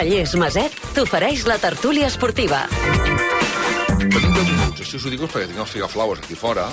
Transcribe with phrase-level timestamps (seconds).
[0.00, 2.62] Cellers Maset t'ofereix la tertúlia esportiva.
[4.00, 6.70] Venim 10 minuts, això us ho dic perquè tinc el Figaflowers aquí fora.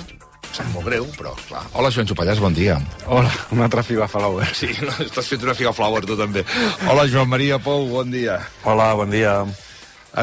[0.55, 1.65] Sap molt greu, però clar.
[1.75, 2.77] Hola, Joan Xupallàs, bon dia.
[3.03, 4.47] Hola, un altre Figaflower.
[4.55, 6.45] Sí, no, estàs fent una Figaflower tu també.
[6.87, 8.37] Hola, Joan Maria Pou, bon dia.
[8.63, 9.33] Hola, bon dia.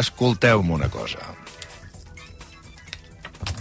[0.00, 1.20] Escolteu-me una cosa.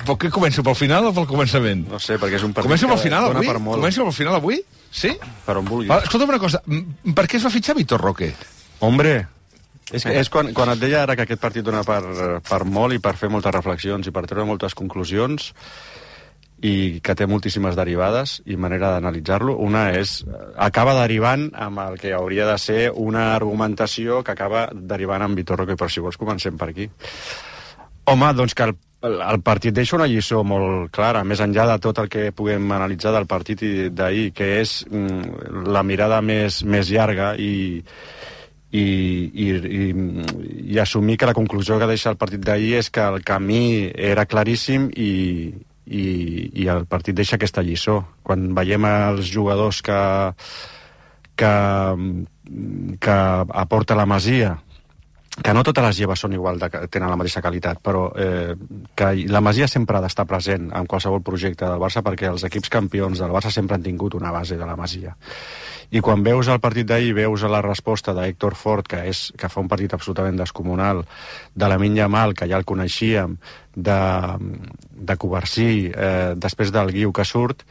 [0.08, 1.84] Per què començo, pel final o pel començament?
[1.92, 3.52] No sé, perquè és un partit Començo pel final dona avui?
[3.52, 3.84] per molt.
[3.84, 4.64] Començo pel final avui?
[4.90, 5.12] Sí?
[5.44, 5.92] Per on vulguis.
[6.08, 8.32] Escolta'm una cosa, m- per què es va fitxar Víctor Roque?
[8.84, 9.14] Hombre,
[9.92, 12.02] és, que, és quan, quan et deia ara que aquest partit dona per,
[12.46, 15.52] per molt i per fer moltes reflexions i per treure moltes conclusions
[16.64, 19.58] i que té moltíssimes derivades i manera d'analitzar-lo.
[19.60, 20.22] Una és,
[20.56, 25.60] acaba derivant amb el que hauria de ser una argumentació que acaba derivant amb Vitor
[25.60, 26.88] Roque, però si vols comencem per aquí.
[28.08, 32.00] Home, doncs que el, el partit deixa una lliçó molt clara, més enllà de tot
[32.00, 37.34] el que puguem analitzar del partit d'ahir, que és mm, la mirada més, més llarga
[37.36, 37.82] i,
[38.74, 38.86] i,
[39.34, 39.84] i, i,
[40.74, 44.26] i assumir que la conclusió que deixa el partit d'ahir és que el camí era
[44.26, 45.12] claríssim i,
[45.86, 46.06] i,
[46.64, 48.00] i el partit deixa aquesta lliçó.
[48.26, 50.00] Quan veiem els jugadors que,
[51.38, 51.56] que,
[53.00, 53.18] que
[53.64, 54.56] aporta la Masia,
[55.34, 58.54] que no totes les lleves són igual, de, tenen la mateixa qualitat, però eh,
[58.98, 62.74] que la Masia sempre ha d'estar present en qualsevol projecte del Barça perquè els equips
[62.74, 65.16] campions del Barça sempre han tingut una base de la Masia.
[65.92, 69.62] I quan veus el partit d'ahir, veus la resposta d'Héctor Ford, que, és, que fa
[69.62, 71.04] un partit absolutament descomunal,
[71.54, 73.38] de la Minya Mal, que ja el coneixíem,
[73.76, 74.00] de,
[74.94, 77.66] de Covarsí, eh, després del Guiu que surt,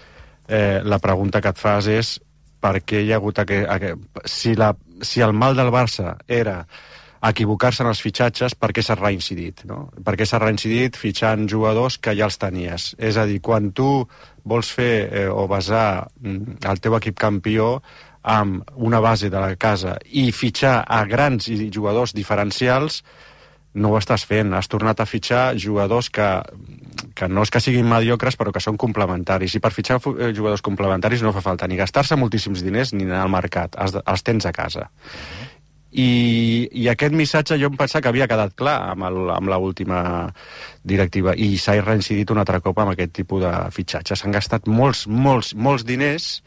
[0.49, 2.17] eh, la pregunta que et fas és
[2.63, 3.69] per què hi ha hagut aquest...
[3.69, 6.63] aquest si, la, si el mal del Barça era
[7.31, 9.63] equivocar-se en els fitxatges, per què s'ha reincidit?
[9.71, 9.85] No?
[10.05, 12.93] Per què s'ha reincidit fitxant jugadors que ja els tenies?
[12.99, 14.07] És a dir, quan tu
[14.49, 17.77] vols fer eh, o basar mm, el teu equip campió
[18.23, 23.03] amb una base de la casa i fitxar a grans jugadors diferencials,
[23.75, 24.53] no ho estàs fent.
[24.55, 26.27] Has tornat a fitxar jugadors que,
[27.17, 29.57] que no és que siguin mediocres, però que són complementaris.
[29.57, 33.25] I per fitxar eh, jugadors complementaris no fa falta ni gastar-se moltíssims diners ni anar
[33.25, 33.79] al mercat.
[33.81, 34.91] Els, els tens a casa.
[35.93, 39.59] I, I aquest missatge jo em pensava que havia quedat clar amb, el, amb la
[39.61, 40.03] última
[40.83, 44.23] directiva i s'ha reincidit un altre cop amb aquest tipus de fitxatges.
[44.23, 46.39] S'han gastat molts, molts, molts diners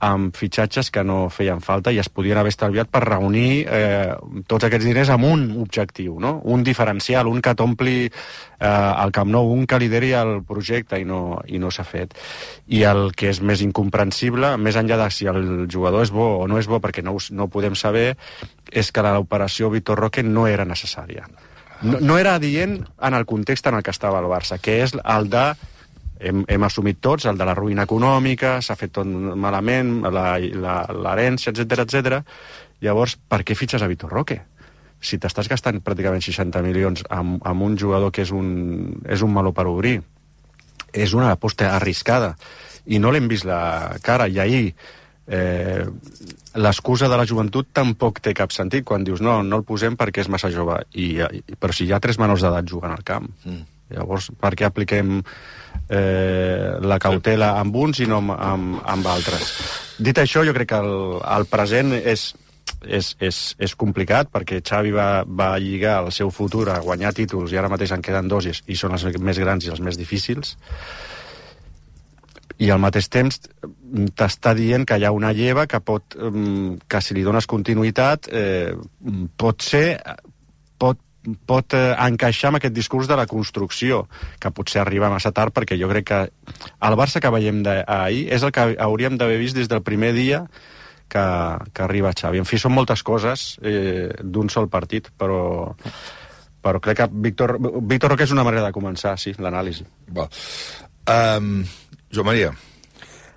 [0.00, 4.14] amb fitxatges que no feien falta i es podien haver estalviat per reunir eh,
[4.48, 6.38] tots aquests diners amb un objectiu, no?
[6.48, 8.10] un diferencial, un que t'ompli eh,
[8.66, 12.16] el Camp Nou, un que lideri el projecte i no, i no s'ha fet.
[12.72, 16.48] I el que és més incomprensible, més enllà de si el jugador és bo o
[16.48, 18.14] no és bo, perquè no, no ho podem saber,
[18.72, 21.28] és que l'operació Vitor Roque no era necessària.
[21.82, 24.96] No, no era adient en el context en el que estava el Barça, que és
[24.96, 25.44] el de
[26.20, 31.84] hem, hem assumit tots, el de la ruïna econòmica, s'ha fet tot malament, l'herència, etc
[31.86, 32.20] etc.
[32.84, 34.38] Llavors, per què fitxes a Vitor Roque?
[35.00, 39.32] Si t'estàs gastant pràcticament 60 milions amb, amb un jugador que és un, és un
[39.32, 39.98] meló per obrir,
[40.92, 42.34] és una aposta arriscada
[42.90, 44.74] i no l'hem vist la cara i ahir
[45.30, 45.84] eh,
[46.58, 50.24] l'excusa de la joventut tampoc té cap sentit quan dius no, no el posem perquè
[50.24, 53.28] és massa jove I, i, però si hi ha tres menors d'edat jugant al camp
[53.44, 53.62] mm.
[53.90, 59.54] Llavors per què apliquem eh, la cautela amb uns i no amb, amb, amb altres?
[59.98, 60.94] Dit això jo crec que el,
[61.38, 62.30] el present és
[62.80, 67.52] és, és, és complicat perquè Xavi va, va lligar el seu futur a guanyar títols
[67.52, 69.98] i ara mateix en queden dos i, i són els més grans i els més
[70.00, 70.56] difícils.
[72.60, 73.38] I al mateix temps
[74.16, 78.28] t'està dient que hi ha una lleva que pot, mm, que si li dones continuïtat
[78.32, 78.72] eh,
[79.40, 79.84] pot ser
[80.80, 81.00] pot,
[81.46, 84.06] pot eh, encaixar amb aquest discurs de la construcció,
[84.40, 88.44] que potser arriba massa tard perquè jo crec que el Barça que veiem d'ahir és
[88.46, 90.44] el que hauríem d'haver vist des del primer dia
[91.10, 91.24] que,
[91.74, 92.40] que arriba Xavi.
[92.40, 95.74] En fi, són moltes coses eh, d'un sol partit, però,
[96.62, 99.84] però crec que Víctor, Víctor Roque és una manera de començar, sí, l'anàlisi.
[101.10, 101.64] Um,
[102.14, 102.54] Joan Maria.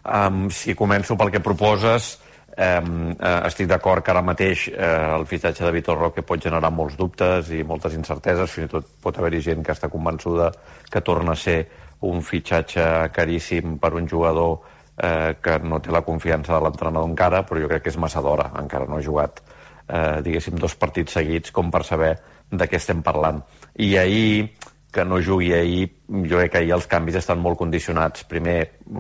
[0.03, 2.17] Um, si començo pel que proposes,
[2.57, 6.97] uh, estic d'acord que ara mateix uh, el fitxatge de Vitor Roque pot generar molts
[6.99, 10.51] dubtes i moltes incerteses, fins i tot pot haver-hi gent que està convençuda
[10.91, 11.61] que torna a ser
[12.03, 12.85] un fitxatge
[13.15, 14.59] caríssim per un jugador
[14.97, 18.21] eh, que no té la confiança de l'entrenador encara, però jo crec que és massa
[18.21, 18.49] d'hora.
[18.59, 19.41] Encara no ha jugat,
[19.87, 22.13] eh, diguéssim, dos partits seguits com per saber
[22.51, 23.41] de què estem parlant.
[23.79, 24.53] I ahir,
[24.93, 28.27] que no jugui ahir, jo crec que ahir els canvis estan molt condicionats.
[28.29, 28.59] Primer,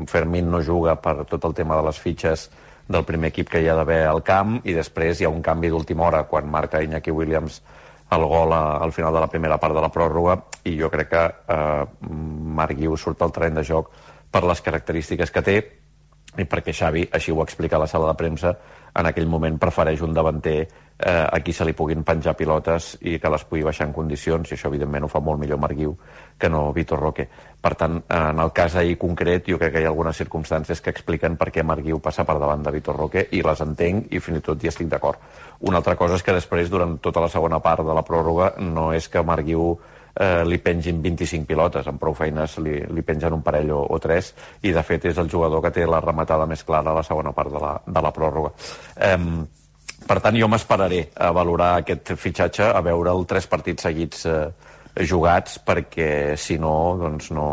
[0.09, 2.49] Fermín no juga per tot el tema de les fitxes
[2.87, 5.71] del primer equip que hi ha d'haver al camp i després hi ha un canvi
[5.71, 7.61] d'última hora quan marca Iñaki Williams
[8.13, 10.37] el gol a, al final de la primera part de la pròrroga
[10.69, 11.85] i jo crec que eh,
[12.59, 13.89] Marc Guiu surt al terreny de joc
[14.31, 15.57] per les característiques que té
[16.37, 18.55] i perquè Xavi, així ho explica a la sala de premsa,
[18.93, 23.17] en aquell moment prefereix un davanter eh, a qui se li puguin penjar pilotes i
[23.19, 25.95] que les pugui baixar en condicions, i això evidentment ho fa molt millor Marguiu
[26.37, 27.27] que no Vitor Roque.
[27.63, 30.93] Per tant, en el cas ahir concret, jo crec que hi ha algunes circumstàncies que
[30.93, 34.41] expliquen per què Marguiu passa per davant de Vitor Roque i les entenc i fins
[34.41, 35.19] i tot hi estic d'acord.
[35.61, 38.91] Una altra cosa és que després, durant tota la segona part de la pròrroga, no
[38.93, 39.77] és que Marguiu
[40.19, 43.99] eh, li pengin 25 pilotes, amb prou feines li, li pengen un parell o, o
[43.99, 47.05] tres, i de fet és el jugador que té la rematada més clara a la
[47.05, 48.53] segona part de la, de la pròrroga.
[48.97, 49.17] Eh,
[50.03, 54.45] per tant, jo m'esperaré a valorar aquest fitxatge, a veure'l tres partits seguits eh,
[55.07, 57.47] jugats, perquè si no, doncs no,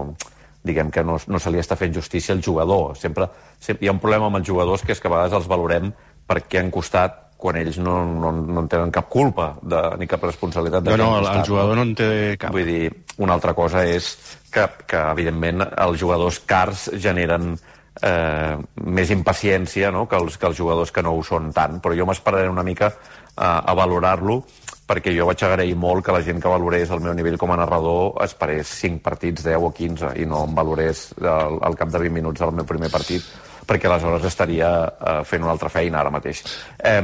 [0.66, 2.96] diguem que no, no se li està fent justícia al jugador.
[2.98, 3.28] Sempre,
[3.60, 5.92] sempre hi ha un problema amb els jugadors que és que a vegades els valorem
[6.30, 10.22] perquè han costat quan ells no, no, no en tenen cap culpa de, ni cap
[10.28, 10.84] responsabilitat.
[10.84, 12.10] De no, no, el, el jugador no en té
[12.40, 12.54] cap.
[12.54, 12.86] Vull dir,
[13.24, 14.12] una altra cosa és
[14.52, 17.54] que, que evidentment, els jugadors cars generen
[18.02, 18.56] eh,
[18.86, 20.06] més impaciència no?
[20.08, 22.92] que, els, que els jugadors que no ho són tant, però jo m'esperaré una mica
[23.36, 24.42] a, a valorar-lo
[24.90, 27.58] perquè jo vaig agrair molt que la gent que valorés el meu nivell com a
[27.60, 32.02] narrador esperés 5 partits, 10 o 15, i no em valorés al, al cap de
[32.02, 33.22] 20 minuts del meu primer partit
[33.70, 36.42] perquè aleshores estaria eh, fent una altra feina ara mateix.
[36.82, 37.02] Eh,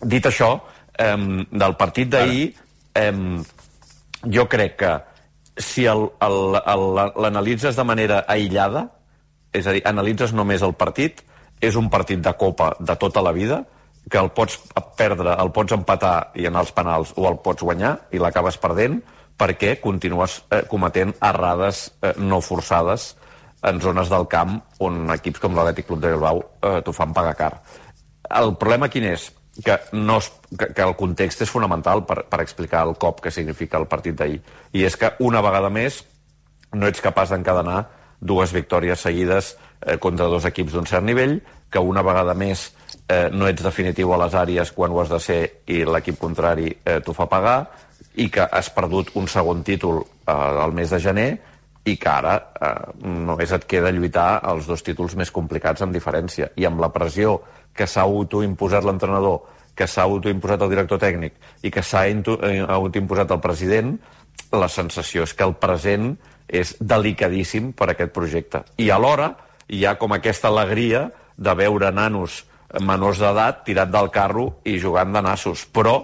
[0.00, 0.50] dit això,
[0.96, 1.16] eh,
[1.52, 2.48] del partit d'ahir,
[2.96, 3.12] eh,
[4.32, 4.96] jo crec que
[5.56, 8.90] si l'analitzes de manera aïllada,
[9.52, 11.22] és a dir, analitzes només el partit,
[11.60, 13.64] és un partit de copa de tota la vida,
[14.10, 14.60] que el pots
[14.96, 19.00] perdre, el pots empatar i anar als penals o el pots guanyar i l'acabes perdent
[19.36, 23.16] perquè continues eh, cometent errades eh, no forçades
[23.62, 27.34] en zones del camp on equips com l'Atlètic Club de Bilbao eh, t'ho fan pagar
[27.38, 27.52] car.
[28.36, 29.30] El problema quin és?
[29.64, 33.32] Que, no es, que, que el context és fonamental per, per explicar el cop que
[33.32, 34.42] significa el partit d'ahir.
[34.76, 36.02] I és que una vegada més
[36.76, 37.86] no ets capaç d'encadenar
[38.20, 39.54] dues victòries seguides
[39.86, 41.38] eh, contra dos equips d'un cert nivell,
[41.70, 42.68] que una vegada més
[43.08, 45.40] eh, no ets definitiu a les àrees quan ho has de ser
[45.72, 47.58] i l'equip contrari eh, t'ho fa pagar,
[48.16, 51.30] i que has perdut un segon títol eh, al mes de gener,
[51.86, 52.72] i que ara eh,
[53.06, 56.50] només et queda lluitar els dos títols més complicats amb diferència.
[56.58, 57.38] I amb la pressió
[57.76, 59.44] que s'ha autoimposat l'entrenador,
[59.76, 63.94] que s'ha autoimposat el director tècnic i que s'ha eh, autoimposat el president,
[64.52, 66.14] la sensació és que el present
[66.46, 68.62] és delicadíssim per a aquest projecte.
[68.82, 69.32] I alhora
[69.68, 72.44] hi ha com aquesta alegria de veure nanos
[72.82, 75.66] menors d'edat tirat del carro i jugant de nassos.
[75.70, 75.98] Però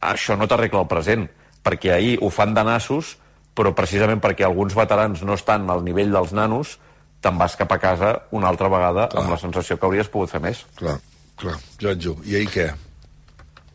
[0.00, 1.26] això no t'arregla el present,
[1.64, 3.16] perquè ahir ho fan de nassos
[3.58, 6.76] però precisament perquè alguns veterans no estan al nivell dels nanos,
[7.24, 9.24] te'n vas cap a casa una altra vegada clar.
[9.24, 10.62] amb la sensació que hauries pogut fer més.
[10.78, 10.98] Clar,
[11.40, 11.56] clar.
[11.80, 12.68] Joanjo, i ahir què?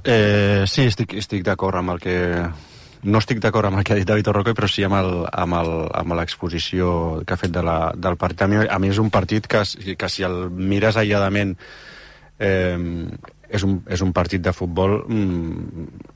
[0.04, 2.16] Eh, sí, estic, estic d'acord amb el que...
[3.04, 6.86] No estic d'acord amb el que ha dit David Orroco, però sí amb l'exposició
[7.28, 8.46] que ha fet de la, del partit.
[8.46, 9.60] A mi, a mi és un partit que,
[10.00, 11.52] que si el mires aïlladament
[12.40, 12.80] eh,
[13.50, 16.14] és, un, és un partit de futbol mm,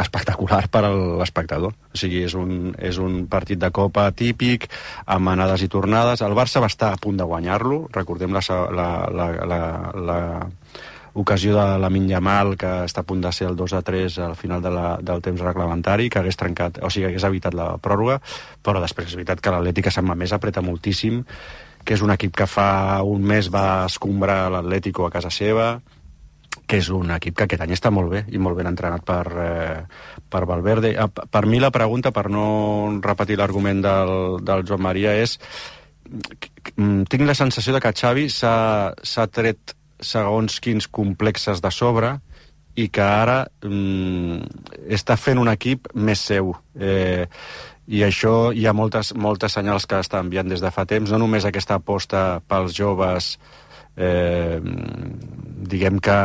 [0.00, 1.74] espectacular per a l'espectador.
[1.74, 4.68] O sigui, és un, és un partit de Copa típic,
[5.06, 6.24] amb anades i tornades.
[6.24, 7.84] El Barça va estar a punt de guanyar-lo.
[7.94, 8.42] Recordem la,
[8.74, 9.60] la, la, la,
[9.94, 10.18] la
[11.14, 14.34] ocasió de la Minyamal, que està a punt de ser el 2 a 3 al
[14.36, 18.18] final de la, del temps reglamentari, que hagués trencat, o sigui, hagués evitat la pròrroga,
[18.66, 21.22] però després és veritat que l'Atlètic a Sant Mamés apreta moltíssim,
[21.84, 25.76] que és un equip que fa un mes va escombrar l'Atlético a casa seva,
[26.66, 29.24] que és un equip que aquest any està molt bé i molt ben entrenat per,
[29.44, 29.80] eh,
[30.30, 30.94] per Valverde.
[30.98, 35.38] Ah, per mi la pregunta, per no repetir l'argument del, del Joan Maria, és
[36.76, 42.16] mm, tinc la sensació de que Xavi s'ha tret segons quins complexes de sobre
[42.74, 44.40] i que ara mm,
[44.96, 46.54] està fent un equip més seu.
[46.74, 47.28] Eh,
[47.86, 51.20] i això hi ha moltes, moltes senyals que està enviant des de fa temps, no
[51.20, 53.34] només aquesta aposta pels joves
[53.96, 54.60] eh,
[55.70, 56.16] diguem que,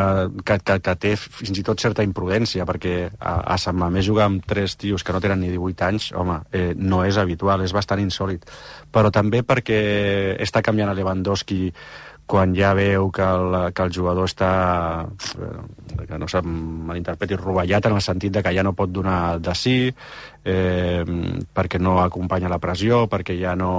[0.45, 4.27] que, que, que té fins i tot certa imprudència, perquè a, a Sant Mamés jugar
[4.29, 7.75] amb tres tios que no tenen ni 18 anys, home, eh, no és habitual, és
[7.75, 8.45] bastant insòlid.
[8.91, 9.81] Però també perquè
[10.39, 11.61] està canviant a Lewandowski
[12.29, 14.49] quan ja veu que el, que el jugador està,
[15.41, 16.51] eh, que no se'm
[16.85, 19.77] malinterpreti, rovellat en el sentit de que ja no pot donar de sí,
[20.45, 21.01] eh,
[21.57, 23.73] perquè no acompanya la pressió, perquè ja no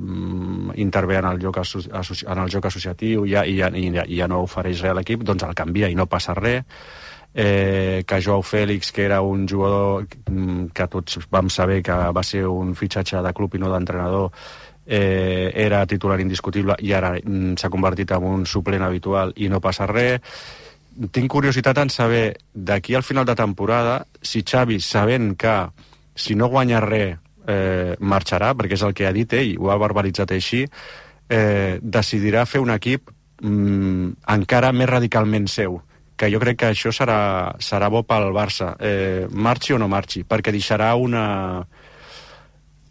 [0.00, 4.18] mm, intervé en el joc, en el joc associatiu ja, i, ja, i, ja, i
[4.18, 6.66] ja no ofereix res a l'equip, doncs el canvia i no passa res.
[7.38, 12.22] Eh, que Joao Fèlix, que era un jugador mm, que tots vam saber que va
[12.24, 14.30] ser un fitxatge de club i no d'entrenador,
[14.86, 19.60] eh, era titular indiscutible i ara mm, s'ha convertit en un suplent habitual i no
[19.60, 20.20] passa res.
[21.12, 25.56] Tinc curiositat en saber, d'aquí al final de temporada, si Xavi, sabent que
[26.14, 29.76] si no guanya res, eh, marxarà, perquè és el que ha dit ell, ho ha
[29.78, 30.64] verbalitzat així,
[31.28, 33.10] eh, decidirà fer un equip
[33.42, 35.82] mm, encara més radicalment seu
[36.16, 40.24] que jo crec que això serà, serà bo pel Barça, eh, marxi o no marxi,
[40.24, 41.66] perquè deixarà una,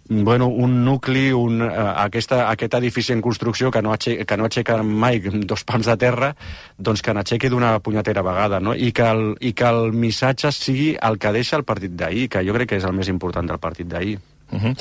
[0.10, 4.46] bueno, un nucli, un, uh, aquesta, aquest edifici en construcció que no, aixeca, que no
[4.46, 6.32] aixeca mai dos pams de terra,
[6.78, 8.76] doncs que n'aixequi d'una punyetera vegada, no?
[8.76, 12.46] I que, el, I que el missatge sigui el que deixa el partit d'ahir, que
[12.46, 14.20] jo crec que és el més important del partit d'ahir.
[14.52, 14.74] Uh -huh.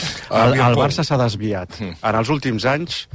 [0.44, 1.80] el, el Barça s'ha desviat.
[1.80, 2.08] Uh -huh.
[2.10, 3.08] En els últims anys,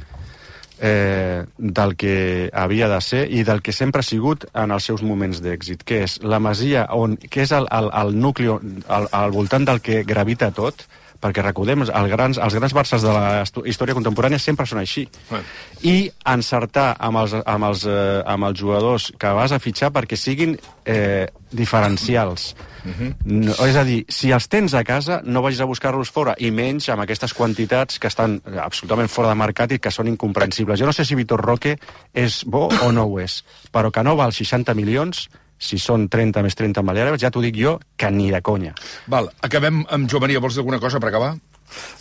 [0.82, 5.04] eh, del que havia de ser i del que sempre ha sigut en els seus
[5.04, 9.32] moments d'èxit, que és la masia, on, que és el, el, el nucli al, al
[9.32, 10.88] voltant del que gravita tot,
[11.20, 15.06] perquè recordem, els grans, els grans Barces de la història contemporània sempre són així.
[15.30, 15.44] Bueno.
[15.84, 20.18] I encertar amb els, amb, els, eh, amb els jugadors que vas a fitxar perquè
[20.20, 22.56] siguin eh, diferencials.
[22.80, 23.16] Uh -huh.
[23.26, 26.52] no, és a dir, si els tens a casa, no vagis a buscar-los fora, i
[26.52, 30.80] menys amb aquestes quantitats que estan absolutament fora de mercat i que són incomprensibles.
[30.80, 31.78] Jo no sé si Vitor Roque
[32.14, 36.44] és bo o no ho és, però que no val 60 milions si són 30
[36.46, 38.74] més 30 Baleares, ja t'ho dic jo, que ni de conya.
[39.12, 40.40] Val, acabem amb Joan Maria.
[40.40, 41.34] Vols dir alguna cosa per acabar?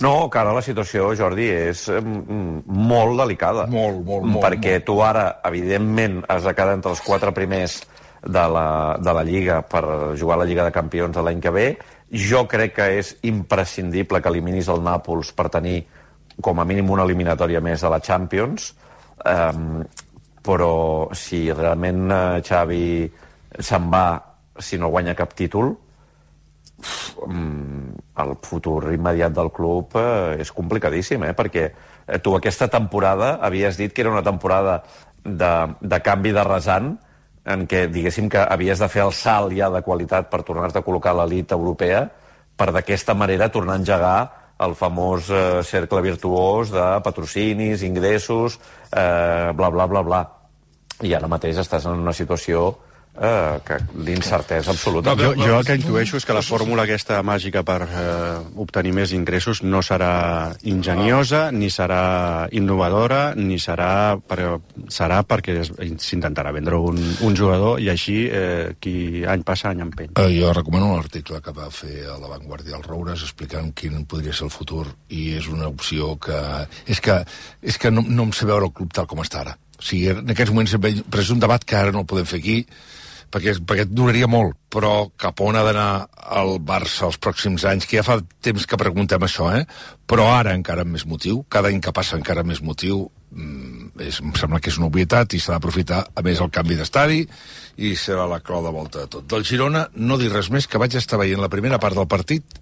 [0.01, 3.67] No, que ara la situació, Jordi, és mm, molt delicada.
[3.69, 4.45] Molt, molt, molt.
[4.47, 4.87] Perquè molt.
[4.87, 7.83] tu ara, evidentment, has de quedar entre els quatre primers
[8.25, 9.85] de la, de la Lliga per
[10.19, 11.69] jugar a la Lliga de Campions l'any que ve.
[12.09, 15.83] Jo crec que és imprescindible que eliminis el Nàpols per tenir
[16.41, 18.73] com a mínim una eliminatòria més a la Champions.
[19.27, 19.83] Um,
[20.49, 23.09] però si realment uh, Xavi
[23.59, 24.07] se'n va
[24.59, 25.73] si no guanya cap títol,
[27.27, 31.35] mm, el futur immediat del club eh, és complicadíssim, eh?
[31.35, 34.83] perquè eh, tu aquesta temporada havies dit que era una temporada
[35.25, 36.97] de, de canvi de rasant,
[37.49, 40.85] en què diguéssim que havies de fer el salt ja de qualitat per tornar-te a
[40.85, 42.09] col·locar a l'elit europea,
[42.59, 44.19] per d'aquesta manera tornar a engegar
[44.67, 48.59] el famós eh, cercle virtuós de patrocinis, ingressos,
[48.91, 50.21] eh, bla, bla, bla, bla.
[51.07, 52.89] I ara mateix estàs en una situació eh,
[53.19, 55.15] que d'incertesa absoluta.
[55.15, 58.93] No, jo, jo el que intueixo és que la fórmula aquesta màgica per eh, obtenir
[58.95, 64.59] més ingressos no serà ingeniosa, ni serà innovadora, ni serà, per,
[64.93, 70.15] serà perquè s'intentarà vendre un, un jugador i així eh, qui any passa any empeny.
[70.15, 74.35] Uh, jo recomano l'article que va fer a La Vanguardia el Roures explicant quin podria
[74.37, 76.39] ser el futur i és una opció que...
[76.87, 77.19] És que,
[77.63, 79.59] és que no, no em sé veure el club tal com està ara.
[79.79, 82.41] O sigui, en aquests moments, però és un debat que ara no el podem fer
[82.41, 82.57] aquí,
[83.33, 85.91] perquè, perquè duraria molt, però cap on ha d'anar
[86.39, 89.65] el Barça els pròxims anys, que ja fa temps que preguntem això, eh?
[90.09, 94.21] però ara encara amb més motiu, cada any que passa encara més motiu, mm, és,
[94.25, 97.25] em sembla que és una obvietat i s'ha d'aprofitar, a més, el canvi d'estadi
[97.79, 99.29] i serà la clau de volta de tot.
[99.29, 102.59] Del Girona, no dir res més, que vaig estar veient la primera part del partit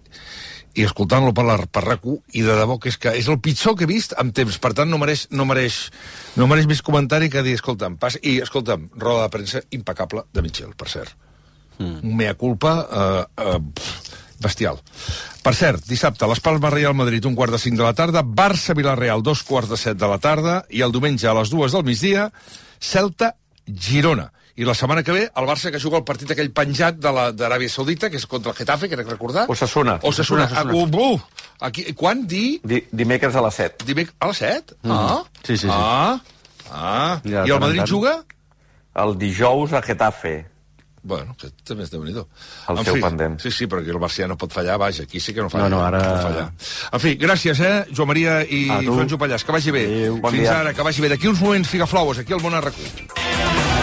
[0.76, 3.76] i escoltant-lo per, la, per rac i de debò que és que és el pitjor
[3.76, 5.86] que he vist en temps, per tant no mereix, no mereix,
[6.36, 10.44] no mereix més comentari que dir, escolta'm, pas, i escolta'm, roda de premsa impecable de
[10.44, 11.16] Mitchell, per cert.
[11.78, 12.12] Mm.
[12.16, 13.58] Mea culpa eh, eh,
[14.42, 14.80] bestial.
[15.42, 19.24] Per cert, dissabte, les Palmes Real Madrid, un quart de cinc de la tarda, Barça-Vilareal,
[19.24, 22.30] dos quarts de set de la tarda, i el diumenge a les dues del migdia,
[22.84, 24.30] Celta-Girona.
[24.56, 27.68] I la setmana que ve, el Barça que juga el partit aquell penjat de d'Aràbia
[27.68, 29.44] Saudita, que és contra el Getafe, crec recordar.
[29.52, 29.98] Osasuna.
[30.02, 30.46] Osasuna.
[30.48, 30.72] Osasuna.
[30.72, 31.20] Uh, uh,
[31.60, 32.24] aquí, quan?
[32.26, 32.58] Di...
[32.64, 32.80] Di...
[32.88, 33.84] Dimecres a les 7.
[33.84, 34.14] Dimec...
[34.18, 34.78] A les 7?
[34.82, 34.96] Mm.
[34.96, 35.22] Ah.
[35.42, 35.68] Sí, sí, sí.
[35.70, 36.16] Ah.
[36.72, 37.20] Ah.
[37.24, 37.92] Ja, I el Madrid tant.
[37.92, 38.16] juga?
[38.96, 40.38] El dijous a Getafe.
[41.06, 43.36] Bueno, que també és déu nhi El seu fi, pendent.
[43.38, 45.68] Sí, sí, perquè el Barça no pot fallar, vaja, aquí sí que no falla.
[45.68, 46.00] No, no, ara...
[46.00, 46.48] No fallar.
[46.96, 49.84] En fi, gràcies, eh, Joan Maria i Joan Jopallàs, que vagi bé.
[49.86, 50.18] Adéu.
[50.18, 50.58] Bon Fins dia.
[50.64, 51.12] ara, que vagi bé.
[51.14, 53.75] D'aquí uns moments, Figaflaues, aquí al Món Arracú.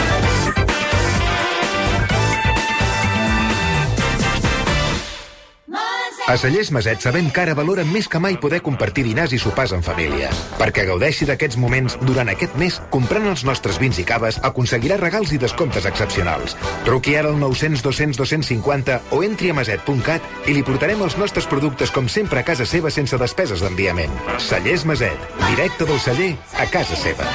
[6.34, 9.70] A Cellers Maset sabem que ara valora més que mai poder compartir dinars i sopars
[9.76, 10.32] en família.
[10.58, 15.30] Perquè gaudeixi d'aquests moments durant aquest mes, comprant els nostres vins i caves, aconseguirà regals
[15.38, 16.58] i descomptes excepcionals.
[16.88, 21.46] Truqui ara al 900 200 250 o entri a maset.cat i li portarem els nostres
[21.46, 24.18] productes com sempre a casa seva sense despeses d'enviament.
[24.42, 27.30] Cellers Maset, directe del celler a casa seva.